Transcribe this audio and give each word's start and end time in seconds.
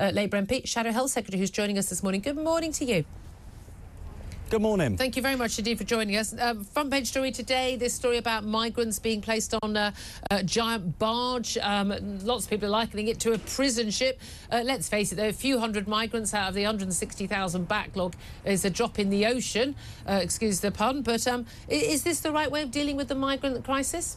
uh, 0.00 0.10
Labour 0.10 0.40
MP, 0.42 0.66
Shadow 0.66 0.90
Health 0.90 1.10
Secretary, 1.10 1.38
who's 1.38 1.50
joining 1.50 1.78
us 1.78 1.88
this 1.88 2.02
morning. 2.02 2.20
Good 2.22 2.36
morning 2.36 2.72
to 2.72 2.84
you. 2.84 3.04
Good 4.48 4.62
morning. 4.62 4.96
Thank 4.96 5.14
you 5.14 5.22
very 5.22 5.36
much 5.36 5.56
indeed 5.60 5.78
for 5.78 5.84
joining 5.84 6.16
us. 6.16 6.34
Um, 6.36 6.64
front 6.64 6.90
page 6.90 7.06
story 7.06 7.30
today 7.30 7.76
this 7.76 7.94
story 7.94 8.16
about 8.16 8.42
migrants 8.42 8.98
being 8.98 9.20
placed 9.20 9.54
on 9.62 9.76
a, 9.76 9.92
a 10.28 10.42
giant 10.42 10.98
barge. 10.98 11.56
Um, 11.58 11.94
lots 12.24 12.46
of 12.46 12.50
people 12.50 12.66
are 12.66 12.70
likening 12.70 13.06
it 13.06 13.20
to 13.20 13.32
a 13.32 13.38
prison 13.38 13.92
ship. 13.92 14.18
Uh, 14.50 14.62
let's 14.64 14.88
face 14.88 15.12
it, 15.12 15.14
there 15.14 15.26
are 15.26 15.30
a 15.30 15.32
few 15.32 15.60
hundred 15.60 15.86
migrants 15.86 16.34
out 16.34 16.48
of 16.48 16.54
the 16.56 16.62
160,000 16.62 17.68
backlog 17.68 18.16
is 18.44 18.64
a 18.64 18.70
drop 18.70 18.98
in 18.98 19.08
the 19.10 19.24
ocean. 19.24 19.76
Uh, 20.08 20.18
excuse 20.20 20.58
the 20.58 20.72
pun. 20.72 21.02
But 21.02 21.28
um, 21.28 21.46
is 21.68 22.02
this 22.02 22.18
the 22.18 22.32
right 22.32 22.50
way 22.50 22.62
of 22.62 22.72
dealing 22.72 22.96
with 22.96 23.06
the 23.06 23.14
migrant 23.14 23.64
crisis? 23.64 24.16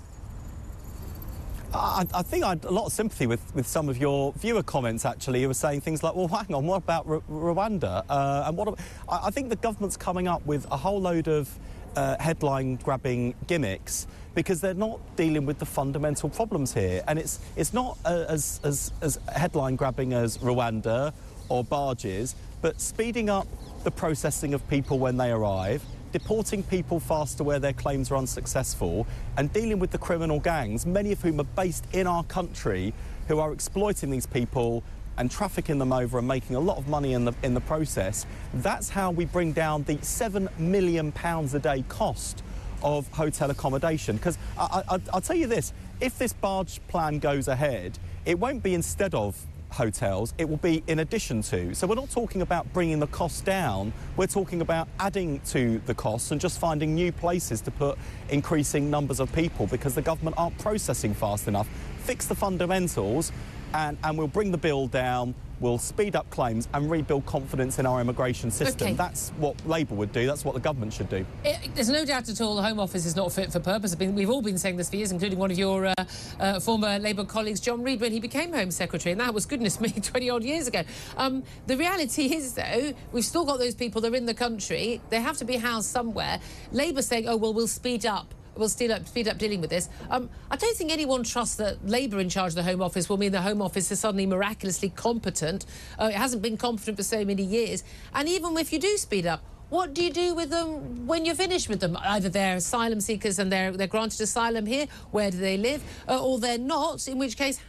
I, 1.74 2.06
I, 2.14 2.22
think 2.22 2.44
I 2.44 2.50
had 2.50 2.66
a 2.66 2.72
lot 2.72 2.86
of 2.86 2.94
sympathy 2.94 3.26
with, 3.26 3.54
with 3.56 3.66
some 3.68 3.90
of 3.90 3.98
your 3.98 4.34
viewer 4.34 4.62
comments, 4.62 5.06
actually. 5.06 5.42
You 5.42 5.48
were 5.48 5.54
saying 5.56 5.82
things 5.82 6.04
like, 6.04 6.16
well, 6.16 6.28
hang 6.28 6.54
on, 6.54 6.68
what 6.68 6.78
about 6.78 7.08
R 7.08 7.22
Rwanda? 7.30 8.04
Uh, 8.08 8.44
and 8.48 8.56
what 8.58 8.80
I, 9.10 9.28
I, 9.28 9.32
think 9.32 9.50
the 9.50 9.56
government's 9.56 9.98
coming 9.98 10.28
up 10.28 10.46
with 10.46 10.66
a 10.72 10.78
whole 10.78 11.02
load 11.02 11.28
of 11.28 11.50
uh, 11.96 12.18
headline 12.20 12.76
grabbing 12.76 13.34
gimmicks 13.48 14.08
because 14.36 14.62
they're 14.62 14.74
not 14.74 15.00
dealing 15.16 15.46
with 15.46 15.60
the 15.60 15.66
fundamental 15.66 16.30
problems 16.30 16.74
here. 16.74 17.04
And 17.08 17.18
it's, 17.18 17.40
it's 17.56 17.74
not 17.74 17.98
uh, 18.06 18.26
as, 18.28 18.60
as, 18.64 18.92
as 19.02 19.20
headline 19.32 19.76
grabbing 19.76 20.14
as 20.14 20.38
Rwanda 20.40 21.14
or 21.50 21.64
barges, 21.64 22.36
but 22.62 22.80
speeding 22.80 23.30
up 23.30 23.48
the 23.84 23.92
processing 23.92 24.54
of 24.54 24.68
people 24.70 25.00
when 25.00 25.18
they 25.18 25.32
arrive, 25.32 25.84
deporting 26.14 26.64
people 26.64 27.02
faster 27.02 27.44
where 27.44 27.60
their 27.60 27.74
claims 27.74 28.10
are 28.10 28.16
unsuccessful, 28.16 29.06
and 29.36 29.52
dealing 29.52 29.80
with 29.80 29.92
the 29.92 29.98
criminal 29.98 30.40
gangs, 30.40 30.86
many 30.86 31.12
of 31.12 31.22
whom 31.22 31.42
are 31.42 31.44
based 31.56 31.86
in 31.92 32.08
our 32.08 32.24
country, 32.24 32.94
who 33.28 33.40
are 33.40 33.52
exploiting 33.52 34.10
these 34.10 34.26
people 34.26 34.82
and 35.18 35.30
trafficking 35.30 35.78
them 35.78 35.92
over 35.92 36.18
and 36.18 36.28
making 36.28 36.56
a 36.56 36.60
lot 36.60 36.78
of 36.78 36.88
money 36.88 37.14
in 37.14 37.26
the 37.26 37.34
in 37.44 37.54
the 37.54 37.62
process. 37.62 38.26
That's 38.54 38.90
how 38.90 39.12
we 39.12 39.26
bring 39.26 39.52
down 39.52 39.84
the 39.84 39.98
seven 40.02 40.48
million 40.58 41.12
pounds 41.12 41.54
a 41.54 41.60
day 41.60 41.84
cost 41.90 42.44
of 42.82 43.08
hotel 43.10 43.52
accommodation. 43.52 44.16
Because 44.16 44.38
I'll 44.58 45.22
tell 45.22 45.36
you 45.36 45.48
this: 45.48 45.74
if 46.00 46.18
this 46.18 46.34
barge 46.34 46.80
plan 46.88 47.20
goes 47.20 47.48
ahead, 47.48 48.00
it 48.26 48.40
won't 48.40 48.64
be 48.64 48.74
instead 48.74 49.14
of 49.14 49.38
hotels, 49.74 50.34
it 50.38 50.48
will 50.48 50.58
be 50.58 50.84
in 50.88 51.00
addition 51.00 51.42
to. 51.42 51.74
So 51.76 51.88
we're 51.88 51.96
not 51.96 52.10
talking 52.10 52.42
about 52.42 52.72
bringing 52.74 53.00
the 53.00 53.08
cost 53.08 53.44
down, 53.46 53.92
we're 54.16 54.28
talking 54.28 54.62
about 54.62 54.88
adding 55.00 55.40
to 55.48 55.82
the 55.86 55.94
costs 55.94 56.32
and 56.32 56.40
just 56.40 56.60
finding 56.60 56.96
new 56.96 57.12
places 57.12 57.62
to 57.62 57.72
put 57.72 57.98
increasing 58.30 58.90
numbers 58.90 59.20
of 59.20 59.32
people 59.34 59.68
because 59.68 59.96
the 59.96 60.02
government 60.02 60.38
aren't 60.38 60.58
processing 60.60 61.14
fast 61.14 61.48
enough. 61.48 61.68
Fix 62.00 62.28
the 62.28 62.36
fundamentals 62.36 63.32
and, 63.74 63.98
and 64.04 64.18
we'll 64.18 64.28
bring 64.28 64.52
the 64.52 64.58
bill 64.58 64.88
down 64.88 65.34
will 65.60 65.78
speed 65.78 66.16
up 66.16 66.30
claims 66.30 66.68
and 66.74 66.90
rebuild 66.90 67.26
confidence 67.26 67.80
in 67.80 67.86
our 67.86 68.02
immigration 68.02 68.52
system. 68.52 68.88
Okay. 68.88 68.96
That's 68.96 69.30
what 69.38 69.56
Labour 69.68 69.96
would 69.96 70.12
do. 70.12 70.26
That's 70.26 70.44
what 70.44 70.54
the 70.54 70.60
government 70.60 70.94
should 70.94 71.10
do. 71.10 71.26
It, 71.44 71.74
there's 71.76 71.90
no 71.90 72.06
doubt 72.06 72.30
at 72.30 72.42
all 72.42 72.56
the 72.56 72.62
Home 72.62 72.80
Office 72.80 73.06
is 73.06 73.16
not 73.16 73.32
fit 73.32 73.52
for 73.52 73.60
purpose. 73.60 73.96
We've 73.98 74.30
all 74.30 74.42
been 74.42 74.58
saying 74.58 74.78
this 74.78 74.90
for 74.90 74.98
years, 74.98 75.12
including 75.12 75.40
one 75.40 75.52
of 75.52 75.58
your 75.58 75.86
uh, 75.86 75.94
uh, 76.40 76.60
former 76.60 77.00
Labour 77.00 77.26
colleagues, 77.26 77.60
John 77.60 77.84
Reid, 77.84 78.02
when 78.02 78.12
he 78.12 78.20
became 78.20 78.54
Home 78.54 78.72
Secretary, 78.72 79.12
and 79.12 79.22
that 79.22 79.34
was, 79.34 79.46
goodness 79.46 79.80
me, 79.80 79.90
20 80.02 80.30
odd 80.30 80.44
years 80.44 80.68
ago. 80.68 80.84
Um, 81.18 81.44
the 81.68 81.78
reality 81.78 82.34
is, 82.34 82.54
though, 82.54 82.94
we've 83.12 83.26
still 83.26 83.46
got 83.46 83.60
those 83.60 83.76
people, 83.76 84.02
they're 84.02 84.16
in 84.16 84.26
the 84.26 84.34
country, 84.34 85.02
they 85.10 85.22
have 85.22 85.38
to 85.38 85.46
be 85.46 85.58
housed 85.58 85.90
somewhere. 85.90 86.40
Labour 86.72 87.02
saying, 87.02 87.28
oh, 87.28 87.38
well, 87.38 87.54
we'll 87.54 87.68
speed 87.68 88.06
up 88.06 88.34
will 88.56 88.70
speed 88.70 88.92
up, 88.92 89.08
speed 89.08 89.28
up 89.28 89.38
dealing 89.38 89.62
with 89.62 89.70
this. 89.70 89.90
Um, 90.10 90.30
I 90.52 90.56
don't 90.56 90.76
think 90.76 90.92
anyone 90.92 91.24
trusts 91.24 91.56
that 91.56 91.88
Labour 91.88 92.20
in 92.20 92.30
charge 92.30 92.52
of 92.52 92.56
the 92.56 92.64
Home 92.64 92.82
Office 92.82 93.10
will 93.10 93.18
mean 93.18 93.32
the 93.32 93.42
Home 93.42 93.62
Office 93.62 93.92
is 93.92 94.00
suddenly 94.00 94.26
miraculously 94.26 94.90
competent. 94.90 95.66
Uh, 96.00 96.06
it 96.06 96.16
hasn't 96.16 96.42
been 96.42 96.58
competent 96.58 96.98
for 96.98 97.04
so 97.04 97.26
many 97.26 97.44
years. 97.44 97.84
And 98.14 98.28
even 98.30 98.58
if 98.58 98.72
you 98.72 98.80
do 98.80 98.98
speed 98.98 99.26
up, 99.26 99.44
what 99.70 99.96
do 99.96 100.04
you 100.04 100.12
do 100.12 100.36
with 100.36 100.52
them 100.52 101.08
when 101.08 101.26
you're 101.26 101.34
finished 101.34 101.68
with 101.68 101.80
them? 101.80 101.98
Either 102.04 102.30
they're 102.30 102.58
asylum 102.58 103.02
seekers 103.02 103.40
and 103.40 103.52
they're, 103.52 103.72
they're 103.72 103.88
granted 103.88 104.22
asylum 104.22 104.68
here, 104.68 104.86
where 105.10 105.32
do 105.32 105.38
they 105.38 105.58
live? 105.58 105.84
Uh, 106.08 106.24
or 106.24 106.38
they're 106.38 106.60
not, 106.60 107.08
in 107.08 107.18
which 107.18 107.38
case, 107.38 107.60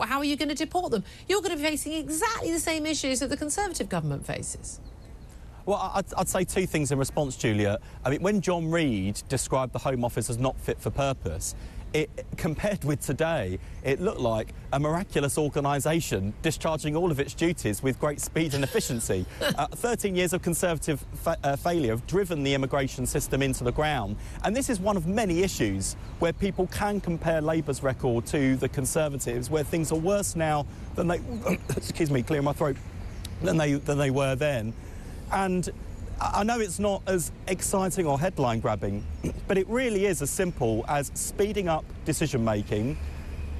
how 0.00 0.18
are 0.18 0.24
you 0.24 0.36
going 0.36 0.48
to 0.48 0.54
deport 0.54 0.90
them? 0.90 1.04
You're 1.28 1.40
going 1.40 1.56
to 1.56 1.62
be 1.62 1.68
facing 1.68 1.92
exactly 1.92 2.50
the 2.50 2.58
same 2.58 2.84
issues 2.86 3.20
that 3.20 3.28
the 3.28 3.36
Conservative 3.36 3.88
government 3.88 4.26
faces. 4.26 4.80
Well, 5.64 5.92
I'd, 5.94 6.12
I'd, 6.14 6.28
say 6.28 6.44
two 6.44 6.66
things 6.66 6.90
in 6.90 6.98
response, 6.98 7.36
Julia. 7.36 7.78
I 8.04 8.10
mean, 8.10 8.20
when 8.20 8.40
John 8.40 8.70
Reid 8.70 9.22
described 9.28 9.72
the 9.72 9.78
Home 9.78 10.04
Office 10.04 10.28
as 10.28 10.38
not 10.38 10.58
fit 10.58 10.80
for 10.80 10.90
purpose, 10.90 11.54
it, 11.94 12.26
compared 12.36 12.84
with 12.84 13.00
today, 13.00 13.58
it 13.84 14.00
looked 14.00 14.18
like 14.18 14.54
a 14.72 14.80
miraculous 14.80 15.38
organisation 15.38 16.32
discharging 16.42 16.96
all 16.96 17.10
of 17.10 17.20
its 17.20 17.34
duties 17.34 17.82
with 17.82 18.00
great 18.00 18.20
speed 18.20 18.54
and 18.54 18.64
efficiency. 18.64 19.26
uh, 19.58 19.66
13 19.68 20.16
years 20.16 20.32
of 20.32 20.42
Conservative 20.42 21.04
fa 21.14 21.36
uh, 21.44 21.54
failure 21.54 21.90
have 21.90 22.06
driven 22.06 22.42
the 22.42 22.54
immigration 22.54 23.06
system 23.06 23.42
into 23.42 23.62
the 23.62 23.72
ground. 23.72 24.16
And 24.42 24.56
this 24.56 24.70
is 24.70 24.80
one 24.80 24.96
of 24.96 25.06
many 25.06 25.42
issues 25.42 25.94
where 26.18 26.32
people 26.32 26.66
can 26.68 27.00
compare 27.00 27.40
Labour's 27.40 27.82
record 27.82 28.26
to 28.26 28.56
the 28.56 28.68
Conservatives, 28.68 29.50
where 29.50 29.64
things 29.64 29.92
are 29.92 29.98
worse 29.98 30.34
now 30.34 30.66
than 30.94 31.08
they, 31.08 31.20
excuse 31.76 32.10
me, 32.10 32.22
clear 32.22 32.42
my 32.42 32.52
throat, 32.52 32.76
than 33.42 33.56
they, 33.56 33.74
than 33.74 33.98
they 33.98 34.10
were 34.10 34.34
then. 34.34 34.72
And 35.32 35.68
I 36.20 36.44
know 36.44 36.60
it's 36.60 36.78
not 36.78 37.02
as 37.06 37.32
exciting 37.48 38.06
or 38.06 38.20
headline 38.20 38.60
grabbing, 38.60 39.04
but 39.48 39.58
it 39.58 39.66
really 39.68 40.06
is 40.06 40.22
as 40.22 40.30
simple 40.30 40.84
as 40.88 41.10
speeding 41.14 41.68
up 41.68 41.84
decision 42.04 42.44
making, 42.44 42.96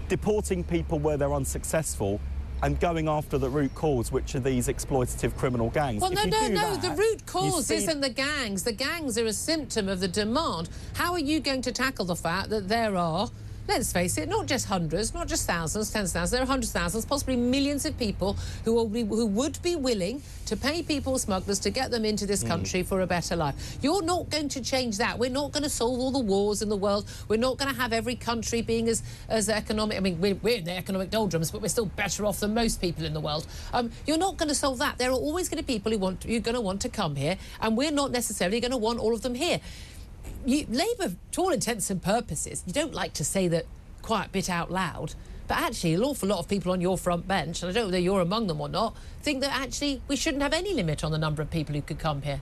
deporting 0.09 0.63
people 0.63 0.99
where 0.99 1.17
they're 1.17 1.33
unsuccessful, 1.33 2.21
and 2.63 2.79
going 2.79 3.09
after 3.09 3.39
the 3.39 3.49
root 3.49 3.75
cause, 3.75 4.13
which 4.13 4.37
are 4.37 4.41
these 4.41 4.69
exploitative 4.69 5.37
criminal 5.37 5.71
gangs. 5.71 6.01
Well, 6.01 6.13
no, 6.13 6.25
no, 6.25 6.47
no. 6.47 6.77
That, 6.77 6.83
the 6.83 6.91
root 6.91 7.27
cause 7.27 7.65
speed... 7.65 7.79
isn't 7.79 8.01
the 8.01 8.11
gangs. 8.11 8.63
The 8.63 8.73
gangs 8.73 9.19
are 9.19 9.27
a 9.27 9.33
symptom 9.33 9.89
of 9.89 9.99
the 9.99 10.07
demand. 10.07 10.71
How 10.95 11.13
are 11.13 11.19
you 11.19 11.41
going 11.41 11.63
to 11.63 11.73
tackle 11.73 12.05
the 12.05 12.15
fact 12.15 12.51
that 12.51 12.69
there 12.69 12.97
are 12.97 13.29
let's 13.69 13.93
face 13.93 14.19
it, 14.19 14.29
not 14.29 14.47
just 14.47 14.67
hundreds, 14.67 15.15
not 15.15 15.29
just 15.29 15.47
thousands, 15.47 15.91
tens 15.91 16.11
of 16.11 16.15
thousands, 16.15 16.31
there 16.33 16.43
are 16.43 16.47
hundreds 16.47 16.75
of 16.75 16.81
thousands, 16.81 17.05
possibly 17.05 17.37
millions 17.37 17.85
of 17.85 17.97
people 17.99 18.37
who, 18.65 18.73
will 18.73 18.89
be, 18.89 19.05
who 19.05 19.27
would 19.27 19.61
be 19.63 19.77
willing 19.77 20.23
to 20.47 20.57
pay 20.57 20.83
people 20.83 21.19
smugglers 21.19 21.59
to 21.61 21.71
get 21.71 21.91
them 21.91 22.05
into 22.05 22.27
this 22.27 22.43
hmm. 22.43 22.49
country 22.49 22.83
mm. 22.83 22.87
for 22.87 23.01
a 23.01 23.07
better 23.07 23.37
life. 23.37 23.79
You're 23.81 24.03
not 24.03 24.29
going 24.29 24.49
to 24.51 24.61
change 24.61 24.99
that. 24.99 25.19
We're 25.19 25.31
not 25.31 25.53
going 25.53 25.63
to 25.63 25.69
solve 25.69 25.99
all 25.99 26.11
the 26.11 26.19
wars 26.19 26.63
in 26.63 26.69
the 26.69 26.77
world. 26.77 27.09
We're 27.29 27.39
not 27.39 27.57
going 27.57 27.73
to 27.73 27.81
have 27.81 27.93
every 27.93 28.17
country 28.17 28.61
being 28.61 28.89
as, 28.89 29.03
as 29.29 29.49
economic. 29.49 29.97
I 29.97 30.01
mean, 30.01 30.21
we're, 30.21 30.35
we're 30.35 30.59
in 30.59 30.65
the 30.65 30.77
economic 30.77 31.11
doldrums, 31.11 31.51
but 31.51 31.63
we're 31.63 31.69
still 31.69 31.87
better 31.87 32.27
off 32.27 32.41
than 32.41 32.55
most 32.55 32.81
people 32.81 33.05
in 33.05 33.15
the 33.15 33.21
world. 33.21 33.47
Um, 33.73 33.91
you're 34.07 34.19
not 34.19 34.37
going 34.37 34.49
to 34.49 34.55
solve 34.55 34.79
that. 34.79 34.99
There 34.99 35.11
are 35.11 35.15
always 35.15 35.49
going 35.49 35.63
to 35.63 35.67
be 35.67 35.75
people 35.75 35.93
who 35.93 35.99
want, 35.99 36.25
you're 36.27 36.41
going 36.41 36.55
to 36.55 36.61
want 36.61 36.81
to 36.83 36.89
come 36.89 37.17
here, 37.17 37.39
and 37.61 37.77
we're 37.77 37.93
not 37.93 38.11
necessarily 38.11 38.61
going 38.61 38.73
to 38.73 38.77
want 38.77 38.99
all 38.99 39.15
of 39.15 39.23
them 39.23 39.35
here 39.35 39.61
you, 40.47 40.67
Labour, 40.69 41.15
to 41.33 41.41
all 41.41 41.51
intents 41.51 41.91
and 41.91 42.03
purposes, 42.03 42.63
you 42.67 42.73
don't 42.73 42.95
like 42.95 43.13
to 43.15 43.25
say 43.25 43.49
that 43.49 43.67
quite 44.03 44.27
a 44.27 44.31
bit 44.31 44.51
out 44.51 44.71
loud, 44.71 45.15
but 45.49 45.59
actually 45.59 45.95
an 45.95 46.03
awful 46.03 46.29
lot 46.29 46.39
of 46.39 46.49
people 46.49 46.73
on 46.73 46.81
your 46.81 46.99
front 46.99 47.27
bench, 47.29 47.63
and 47.63 47.71
I 47.71 47.73
don't 47.73 47.83
know 47.83 47.87
whether 47.89 47.99
you're 47.99 48.21
among 48.21 48.47
them 48.47 48.61
or 48.61 48.69
not, 48.69 48.97
think 49.23 49.41
that 49.43 49.53
actually 49.53 50.03
we 50.09 50.17
shouldn't 50.17 50.43
have 50.43 50.53
any 50.53 50.75
limit 50.75 51.05
on 51.05 51.13
the 51.13 51.19
number 51.19 51.43
of 51.43 51.51
people 51.51 51.75
who 51.75 51.83
could 51.83 51.99
come 51.99 52.23
here. 52.23 52.41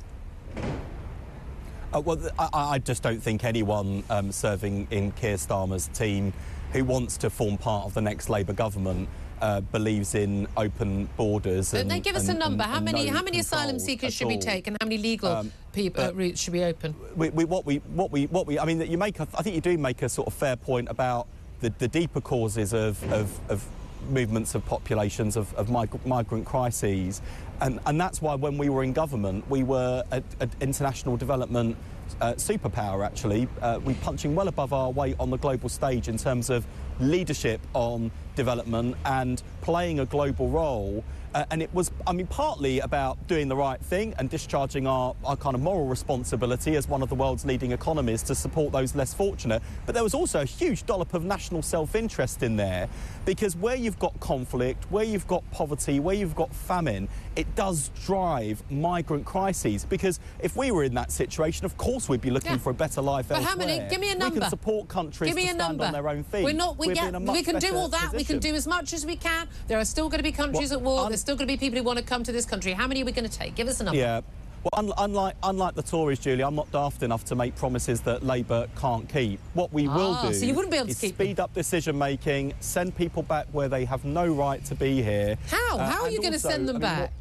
Uh, 1.92 2.00
well, 2.00 2.18
I, 2.38 2.48
I, 2.52 2.78
just 2.78 3.02
don't 3.02 3.20
think 3.20 3.42
anyone 3.42 4.04
um, 4.10 4.30
serving 4.30 4.86
in 4.92 5.10
Keir 5.10 5.34
Starmer's 5.34 5.88
team 5.88 6.32
who 6.72 6.84
wants 6.84 7.16
to 7.16 7.30
form 7.30 7.58
part 7.58 7.84
of 7.84 7.94
the 7.94 8.00
next 8.00 8.28
Labour 8.28 8.52
government 8.52 9.08
uh, 9.40 9.60
believes 9.60 10.14
in 10.14 10.46
open 10.56 11.08
borders. 11.16 11.74
And, 11.74 11.90
they 11.90 12.00
give 12.00 12.16
us 12.16 12.28
and, 12.28 12.36
a 12.38 12.40
number. 12.40 12.64
And, 12.64 12.72
how 12.72 12.80
many 12.80 13.06
how 13.06 13.22
many 13.22 13.38
asylum 13.38 13.78
seekers 13.78 14.14
should 14.14 14.24
all. 14.24 14.30
be 14.30 14.38
taken? 14.38 14.76
How 14.80 14.86
many 14.86 14.98
legal 14.98 15.30
um, 15.30 15.52
people, 15.72 16.04
uh, 16.04 16.12
routes 16.12 16.40
should 16.40 16.52
be 16.52 16.64
open? 16.64 16.94
We, 17.16 17.30
we, 17.30 17.44
what 17.44 17.64
we 17.66 17.76
what 17.94 18.10
we 18.10 18.26
what 18.26 18.46
we 18.46 18.58
I 18.58 18.64
mean, 18.64 18.80
you 18.80 18.98
make 18.98 19.20
a, 19.20 19.28
I 19.34 19.42
think 19.42 19.54
you 19.54 19.60
do 19.60 19.76
make 19.78 20.02
a 20.02 20.08
sort 20.08 20.26
of 20.26 20.34
fair 20.34 20.56
point 20.56 20.88
about 20.88 21.26
the, 21.60 21.70
the 21.78 21.88
deeper 21.88 22.20
causes 22.20 22.72
of, 22.72 23.02
of, 23.12 23.38
of 23.50 23.66
movements 24.08 24.54
of 24.54 24.64
populations 24.64 25.36
of, 25.36 25.52
of 25.54 25.70
mig 25.70 26.06
migrant 26.06 26.46
crises. 26.46 27.20
And, 27.60 27.78
and 27.84 28.00
that's 28.00 28.22
why 28.22 28.34
when 28.34 28.56
we 28.56 28.70
were 28.70 28.82
in 28.82 28.94
government, 28.94 29.48
we 29.50 29.62
were 29.62 30.02
an 30.10 30.24
international 30.60 31.18
development 31.18 31.76
uh, 32.20 32.32
superpower, 32.34 33.04
actually. 33.04 33.48
Uh, 33.60 33.78
we're 33.84 33.94
punching 33.96 34.34
well 34.34 34.48
above 34.48 34.72
our 34.72 34.90
weight 34.90 35.16
on 35.20 35.30
the 35.30 35.36
global 35.36 35.68
stage 35.68 36.08
in 36.08 36.16
terms 36.16 36.50
of 36.50 36.66
leadership 36.98 37.60
on 37.74 38.10
development 38.34 38.96
and 39.04 39.42
playing 39.62 40.00
a 40.00 40.06
global 40.06 40.48
role. 40.48 41.04
Uh, 41.32 41.44
and 41.52 41.62
it 41.62 41.72
was, 41.72 41.92
I 42.08 42.12
mean, 42.12 42.26
partly 42.26 42.80
about 42.80 43.28
doing 43.28 43.46
the 43.46 43.54
right 43.54 43.80
thing 43.80 44.14
and 44.18 44.28
discharging 44.28 44.88
our, 44.88 45.14
our 45.24 45.36
kind 45.36 45.54
of 45.54 45.60
moral 45.60 45.86
responsibility 45.86 46.74
as 46.74 46.88
one 46.88 47.02
of 47.02 47.08
the 47.08 47.14
world's 47.14 47.44
leading 47.44 47.70
economies 47.70 48.24
to 48.24 48.34
support 48.34 48.72
those 48.72 48.96
less 48.96 49.14
fortunate. 49.14 49.62
But 49.86 49.94
there 49.94 50.02
was 50.02 50.12
also 50.12 50.40
a 50.40 50.44
huge 50.44 50.86
dollop 50.86 51.14
of 51.14 51.24
national 51.24 51.62
self-interest 51.62 52.42
in 52.42 52.56
there 52.56 52.88
because 53.24 53.54
where 53.54 53.76
you've 53.76 53.98
got 54.00 54.18
conflict, 54.18 54.90
where 54.90 55.04
you've 55.04 55.28
got 55.28 55.48
poverty, 55.52 56.00
where 56.00 56.16
you've 56.16 56.34
got 56.34 56.52
famine, 56.52 57.08
it 57.36 57.54
does 57.54 57.90
drive 58.04 58.60
migrant 58.68 59.24
crises. 59.24 59.84
Because 59.84 60.18
if 60.40 60.56
we 60.56 60.72
were 60.72 60.82
in 60.82 60.94
that 60.94 61.12
situation, 61.12 61.64
of 61.64 61.76
course 61.76 62.08
we'd 62.08 62.20
be 62.20 62.30
looking 62.30 62.52
yeah. 62.52 62.58
for 62.58 62.70
a 62.70 62.74
better 62.74 63.00
life 63.00 63.28
but 63.28 63.36
elsewhere. 63.36 63.50
how 63.50 63.56
many? 63.56 63.88
Give 63.88 64.00
me 64.00 64.10
a 64.10 64.16
number. 64.16 64.34
We 64.34 64.40
can 64.40 64.50
support 64.50 64.88
countries 64.88 65.28
Give 65.28 65.36
me 65.36 65.42
to 65.42 65.54
stand 65.54 65.58
number. 65.58 65.84
on 65.84 65.92
their 65.92 66.08
own 66.08 66.24
feet. 66.24 66.42
We're 66.42 66.54
not. 66.54 66.76
We, 66.76 66.92
get, 66.92 67.12
we 67.22 67.44
can 67.44 67.60
do 67.60 67.76
all 67.76 67.88
that. 67.88 68.10
Position. 68.10 68.19
We 68.20 68.24
can 68.24 68.38
do 68.38 68.54
as 68.54 68.66
much 68.66 68.92
as 68.92 69.06
we 69.06 69.16
can. 69.16 69.48
There 69.66 69.78
are 69.78 69.84
still 69.84 70.08
going 70.08 70.18
to 70.18 70.22
be 70.22 70.32
countries 70.32 70.72
at 70.72 70.80
war. 70.80 71.08
There's 71.08 71.20
still 71.20 71.36
going 71.36 71.48
to 71.48 71.52
be 71.52 71.56
people 71.56 71.78
who 71.78 71.84
want 71.84 71.98
to 71.98 72.04
come 72.04 72.22
to 72.24 72.32
this 72.32 72.44
country. 72.44 72.72
How 72.72 72.86
many 72.86 73.02
are 73.02 73.06
we 73.06 73.12
going 73.12 73.28
to 73.28 73.38
take? 73.38 73.54
Give 73.54 73.68
us 73.68 73.80
a 73.80 73.84
number. 73.84 73.98
Yeah. 73.98 74.20
Well, 74.62 74.70
un 74.74 74.92
unlike, 74.98 75.36
unlike 75.42 75.74
the 75.74 75.82
Tories, 75.82 76.18
Julie, 76.18 76.44
I'm 76.44 76.54
not 76.54 76.70
daft 76.70 77.02
enough 77.02 77.24
to 77.26 77.34
make 77.34 77.56
promises 77.56 78.02
that 78.02 78.22
Labour 78.22 78.68
can't 78.76 79.08
keep. 79.08 79.40
What 79.54 79.72
we 79.72 79.88
ah, 79.88 79.96
will 79.96 80.28
do 80.28 80.34
so 80.34 80.44
you 80.44 80.52
wouldn't 80.52 80.70
be 80.70 80.76
able 80.76 80.88
to 80.88 80.92
is 80.92 81.00
keep 81.00 81.14
speed 81.14 81.36
them. 81.36 81.44
up 81.44 81.54
decision 81.54 81.96
making, 81.96 82.52
send 82.60 82.94
people 82.94 83.22
back 83.22 83.46
where 83.52 83.70
they 83.70 83.86
have 83.86 84.04
no 84.04 84.26
right 84.26 84.62
to 84.66 84.74
be 84.74 85.00
here. 85.00 85.38
How? 85.48 85.78
Uh, 85.78 85.90
How 85.90 86.02
are 86.02 86.10
you 86.10 86.20
going 86.20 86.34
to 86.34 86.38
send 86.38 86.68
them 86.68 86.76
I 86.76 86.78
mean, 86.78 86.82
back? 86.82 87.12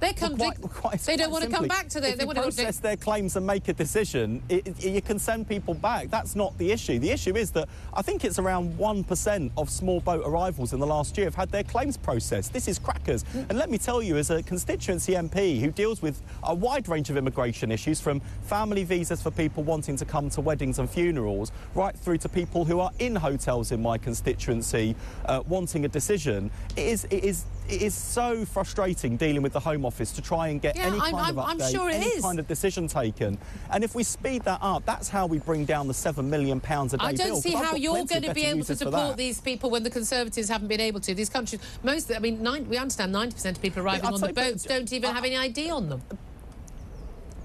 They 0.00 0.12
come. 0.12 0.36
Quite, 0.36 0.60
quite, 0.62 1.00
they 1.00 1.16
don't 1.16 1.30
want 1.30 1.44
to 1.44 1.50
come 1.50 1.66
back 1.66 1.88
to 1.88 2.00
their. 2.00 2.12
If 2.12 2.18
they 2.18 2.22
you 2.22 2.26
want 2.28 2.38
process 2.38 2.76
to 2.76 2.82
their 2.82 2.96
claims 2.96 3.36
and 3.36 3.46
make 3.46 3.68
a 3.68 3.72
decision. 3.72 4.42
It, 4.48 4.66
it, 4.66 4.84
you 4.84 5.02
can 5.02 5.18
send 5.18 5.48
people 5.48 5.74
back. 5.74 6.10
That's 6.10 6.36
not 6.36 6.56
the 6.58 6.70
issue. 6.70 6.98
The 6.98 7.10
issue 7.10 7.36
is 7.36 7.50
that 7.52 7.68
I 7.94 8.02
think 8.02 8.24
it's 8.24 8.38
around 8.38 8.76
one 8.78 9.04
percent 9.04 9.52
of 9.56 9.70
small 9.70 10.00
boat 10.00 10.22
arrivals 10.24 10.72
in 10.72 10.80
the 10.80 10.86
last 10.86 11.16
year 11.16 11.26
have 11.26 11.34
had 11.34 11.50
their 11.50 11.64
claims 11.64 11.96
processed. 11.96 12.52
This 12.52 12.68
is 12.68 12.78
crackers. 12.78 13.24
Mm. 13.24 13.50
And 13.50 13.58
let 13.58 13.70
me 13.70 13.78
tell 13.78 14.02
you, 14.02 14.16
as 14.16 14.30
a 14.30 14.42
constituency 14.42 15.12
MP 15.12 15.60
who 15.60 15.70
deals 15.70 16.02
with 16.02 16.22
a 16.44 16.54
wide 16.54 16.88
range 16.88 17.10
of 17.10 17.16
immigration 17.16 17.72
issues, 17.72 18.00
from 18.00 18.20
family 18.42 18.84
visas 18.84 19.22
for 19.22 19.30
people 19.30 19.62
wanting 19.62 19.96
to 19.96 20.04
come 20.04 20.30
to 20.30 20.40
weddings 20.40 20.78
and 20.78 20.88
funerals, 20.88 21.52
right 21.74 21.96
through 21.96 22.18
to 22.18 22.28
people 22.28 22.64
who 22.64 22.80
are 22.80 22.90
in 22.98 23.16
hotels 23.16 23.72
in 23.72 23.82
my 23.82 23.98
constituency 23.98 24.94
uh, 25.26 25.42
wanting 25.48 25.84
a 25.84 25.88
decision, 25.88 26.50
it 26.76 26.86
is 26.86 27.04
it 27.10 27.24
is 27.24 27.44
it 27.68 27.82
is 27.82 27.94
so 27.94 28.44
frustrating 28.44 29.16
dealing 29.16 29.42
with 29.42 29.52
the 29.52 29.60
Home 29.60 29.84
Office 29.84 30.12
to 30.12 30.22
try 30.22 30.48
and 30.48 30.60
get 30.60 30.76
yeah, 30.76 30.86
any 30.86 30.98
kind 30.98 31.16
I'm, 31.16 31.38
of 31.38 31.44
update, 31.44 31.64
I'm 31.64 31.72
sure 31.72 31.90
any 31.90 32.06
is. 32.06 32.22
kind 32.22 32.38
of 32.38 32.48
decision 32.48 32.88
taken. 32.88 33.38
And 33.70 33.84
if 33.84 33.94
we 33.94 34.02
speed 34.02 34.42
that 34.44 34.60
up, 34.62 34.84
that's 34.86 35.08
how 35.08 35.26
we 35.26 35.38
bring 35.38 35.64
down 35.64 35.86
the 35.86 35.94
seven 35.94 36.30
million 36.30 36.60
pounds 36.60 36.94
a 36.94 36.98
day 36.98 37.04
I 37.04 37.12
don't 37.12 37.28
bill, 37.28 37.40
see 37.40 37.52
how 37.52 37.74
you're 37.74 38.04
going 38.04 38.22
to 38.22 38.34
be 38.34 38.44
able 38.44 38.64
to 38.64 38.76
support 38.76 39.16
these 39.16 39.40
people 39.40 39.70
when 39.70 39.82
the 39.82 39.90
Conservatives 39.90 40.48
haven't 40.48 40.68
been 40.68 40.80
able 40.80 41.00
to. 41.00 41.14
These 41.14 41.28
countries, 41.28 41.60
most, 41.82 42.10
I 42.12 42.18
mean, 42.18 42.42
nine, 42.42 42.68
we 42.68 42.78
understand 42.78 43.14
90% 43.14 43.50
of 43.50 43.62
people 43.62 43.82
arriving 43.82 44.06
on 44.06 44.20
the 44.20 44.32
boats 44.32 44.64
don't 44.64 44.90
even 44.92 45.14
have 45.14 45.24
any 45.24 45.36
ID 45.36 45.70
on 45.70 45.88
them. 45.88 46.02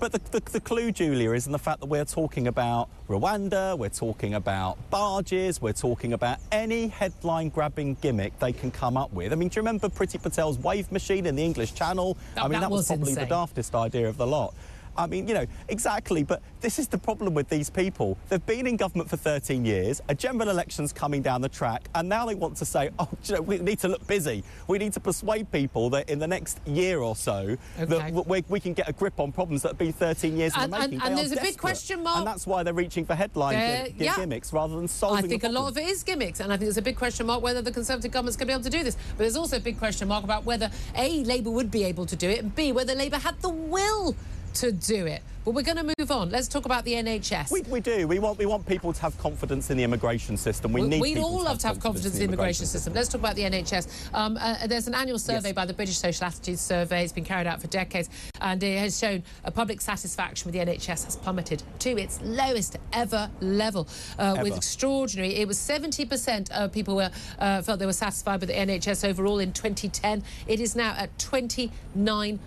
But 0.04 0.12
the, 0.12 0.38
the, 0.38 0.52
the, 0.52 0.60
clue, 0.60 0.92
Julia, 0.92 1.32
is 1.32 1.46
in 1.46 1.54
the 1.54 1.58
fact 1.58 1.80
that 1.80 1.86
we're 1.86 2.04
talking 2.04 2.50
about 2.50 2.90
Rwanda, 3.08 3.78
we're 3.78 3.88
talking 3.88 4.34
about 4.34 4.78
barges, 4.90 5.62
we're 5.62 5.72
talking 5.72 6.12
about 6.12 6.40
any 6.52 6.90
headline 6.90 7.48
grabbing 7.48 7.96
gimmick 8.02 8.38
they 8.40 8.52
can 8.52 8.70
come 8.70 8.98
up 8.98 9.14
with. 9.14 9.32
I 9.32 9.36
mean, 9.36 9.48
do 9.48 9.56
you 9.56 9.62
remember 9.62 9.88
Priti 9.88 10.22
Patel's 10.22 10.58
wave 10.58 10.92
machine 10.92 11.26
in 11.26 11.38
the 11.38 11.42
English 11.42 11.74
Channel? 11.76 12.18
Oh, 12.36 12.42
I 12.42 12.44
mean, 12.44 12.52
that, 12.52 12.60
that 12.60 12.70
was, 12.70 12.80
was 12.80 12.88
probably 12.88 13.12
insane. 13.12 13.30
the 13.30 13.34
daftest 13.34 13.76
idea 13.76 14.10
of 14.10 14.18
the 14.18 14.28
lot. 14.28 14.54
I 14.98 15.08
mean, 15.08 15.28
you 15.28 15.34
know, 15.34 15.46
exactly. 15.70 16.24
But 16.24 16.42
this 16.62 16.80
is 16.80 16.88
the 16.88 16.98
problem 16.98 17.34
with 17.34 17.50
these 17.50 17.70
people. 17.70 18.18
They've 18.30 18.46
been 18.46 18.68
in 18.68 18.78
government 18.78 19.10
for 19.10 19.18
13 19.18 19.66
years, 19.66 20.02
a 20.10 20.16
general 20.16 20.50
election's 20.50 20.94
coming 20.94 21.22
down 21.22 21.42
the 21.42 21.50
track, 21.50 21.88
and 21.96 22.08
now 22.08 22.26
they 22.26 22.36
want 22.36 22.58
to 22.58 22.66
say, 22.66 22.90
oh, 23.00 23.08
you 23.26 23.36
know, 23.36 23.42
we 23.42 23.58
need 23.60 23.80
to 23.80 23.88
look 23.88 24.06
busy. 24.08 24.44
We 24.68 24.78
need 24.78 24.94
to 24.94 25.00
persuade 25.00 25.52
people 25.52 25.90
that 25.92 26.10
in 26.10 26.20
the 26.20 26.28
next 26.28 26.60
year 26.66 27.00
or 27.00 27.16
so 27.16 27.58
okay. 27.80 27.86
that 27.86 28.28
we, 28.28 28.44
we, 28.48 28.60
can 28.60 28.74
get 28.74 28.88
a 28.88 28.94
grip 28.94 29.20
on 29.20 29.32
problems 29.32 29.62
that 29.64 29.70
have 29.70 29.78
been 29.78 29.94
13 29.94 30.38
years 30.38 30.54
and, 30.56 30.66
in 30.66 30.72
the 30.72 30.78
making. 30.78 30.94
And, 31.02 31.10
and 31.10 31.18
there's 31.18 31.32
a 31.32 31.42
big 31.42 31.58
question 31.58 32.04
mark. 32.04 32.20
And 32.20 32.28
that's 32.28 32.48
why 32.48 32.64
they're 32.64 32.74
reaching 32.74 33.06
for 33.06 33.16
headline 33.16 33.56
uh, 33.56 33.88
yeah. 33.98 34.16
gimmicks 34.16 34.54
rather 34.54 34.76
than 34.76 34.88
solving 34.88 35.26
I 35.26 35.28
think 35.28 35.44
a 35.44 35.50
lot 35.50 35.68
of 35.68 35.78
it 35.78 35.88
is 35.88 36.04
gimmicks, 36.04 36.40
and 36.40 36.52
I 36.52 36.56
think 36.56 36.68
there's 36.68 36.78
a 36.78 36.82
big 36.82 36.98
question 36.98 37.26
mark 37.26 37.42
whether 37.42 37.62
the 37.62 37.72
Conservative 37.72 38.12
government's 38.12 38.38
going 38.38 38.48
to 38.48 38.52
be 38.52 38.54
able 38.54 38.64
to 38.64 38.70
do 38.70 38.84
this. 38.84 38.96
But 38.96 39.20
there's 39.20 39.36
also 39.36 39.58
a 39.58 39.60
big 39.60 39.78
question 39.78 40.08
mark 40.08 40.24
about 40.24 40.46
whether 40.46 40.70
A, 40.96 41.24
Labour 41.24 41.52
would 41.52 41.72
be 41.72 41.84
able 41.84 42.06
to 42.06 42.16
do 42.16 42.30
it, 42.30 42.40
and 42.40 42.56
B, 42.56 42.72
whether 42.72 42.96
Labour 42.96 43.18
had 43.18 43.42
the 43.42 43.50
will 43.50 44.16
to 44.56 44.72
do 44.72 45.06
it. 45.06 45.22
But 45.46 45.52
we're 45.52 45.64
going 45.64 45.78
to 45.78 45.94
move 46.00 46.10
on. 46.10 46.30
Let's 46.30 46.48
talk 46.48 46.66
about 46.66 46.86
the 46.86 46.94
NHS. 46.94 47.52
We, 47.52 47.64
we 47.64 47.82
do. 47.82 48.08
We 48.08 48.18
want 48.20 48.38
we 48.38 48.46
want 48.46 48.66
people 48.66 48.94
to 48.94 49.02
have 49.02 49.18
confidence 49.18 49.70
in 49.70 49.78
the 49.78 49.84
immigration 49.84 50.38
system. 50.38 50.72
We, 50.72 50.82
we 50.82 50.88
need. 50.88 51.02
We'd 51.02 51.18
all 51.18 51.44
love 51.44 51.58
to 51.60 51.68
have 51.68 51.82
confidence 51.82 52.14
in 52.14 52.20
the 52.20 52.26
immigration 52.26 52.66
system. 52.66 52.94
system. 52.94 52.94
Let's 52.94 53.10
talk 53.10 53.20
about 53.20 53.36
the 53.36 53.44
NHS. 53.44 54.14
Um, 54.14 54.38
uh, 54.40 54.68
there's 54.68 54.88
an 54.88 54.96
annual 54.96 55.20
survey 55.20 55.50
yes. 55.50 55.56
by 55.56 55.66
the 55.66 55.74
British 55.74 55.98
Social 55.98 56.26
Attitudes 56.28 56.62
Survey. 56.62 57.04
It's 57.04 57.12
been 57.12 57.26
carried 57.26 57.48
out 57.48 57.60
for 57.60 57.68
decades, 57.68 58.10
and 58.40 58.64
it 58.64 58.80
has 58.80 58.98
shown 58.98 59.22
a 59.44 59.52
public 59.52 59.82
satisfaction 59.82 60.50
with 60.50 60.54
the 60.54 60.72
NHS 60.72 61.04
has 61.06 61.18
plummeted 61.18 61.62
to 61.80 61.90
its 61.98 62.22
lowest 62.22 62.78
ever 62.94 63.30
level, 63.42 63.90
uh, 64.18 64.36
ever. 64.38 64.44
with 64.44 64.56
extraordinary. 64.56 65.36
It 65.36 65.48
was 65.48 65.58
70% 65.58 66.52
of 66.52 66.72
people 66.72 66.96
were 66.96 67.12
uh, 67.40 67.62
felt 67.64 67.80
they 67.80 67.86
were 67.86 67.92
satisfied 67.92 68.40
with 68.40 68.48
the 68.48 68.56
NHS 68.56 69.06
overall 69.08 69.40
in 69.40 69.52
2010. 69.52 70.24
It 70.48 70.62
is 70.62 70.74
now 70.74 70.94
at 70.98 71.18
29%. 71.18 72.40